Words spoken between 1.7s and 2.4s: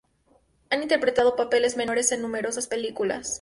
menores en